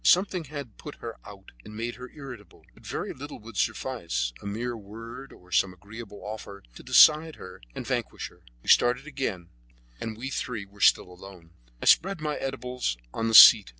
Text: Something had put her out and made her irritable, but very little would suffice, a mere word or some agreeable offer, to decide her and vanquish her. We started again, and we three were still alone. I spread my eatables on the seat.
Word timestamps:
Something 0.03 0.45
had 0.45 0.79
put 0.79 0.95
her 0.95 1.17
out 1.27 1.51
and 1.63 1.77
made 1.77 1.93
her 1.93 2.09
irritable, 2.09 2.65
but 2.73 2.83
very 2.87 3.13
little 3.13 3.37
would 3.37 3.55
suffice, 3.55 4.33
a 4.41 4.47
mere 4.47 4.75
word 4.75 5.31
or 5.31 5.51
some 5.51 5.73
agreeable 5.75 6.25
offer, 6.25 6.63
to 6.73 6.81
decide 6.81 7.35
her 7.35 7.61
and 7.75 7.85
vanquish 7.85 8.29
her. 8.29 8.41
We 8.63 8.69
started 8.69 9.05
again, 9.05 9.49
and 9.99 10.17
we 10.17 10.31
three 10.31 10.65
were 10.65 10.81
still 10.81 11.11
alone. 11.11 11.51
I 11.83 11.85
spread 11.85 12.19
my 12.19 12.39
eatables 12.39 12.97
on 13.13 13.27
the 13.27 13.35
seat. 13.35 13.69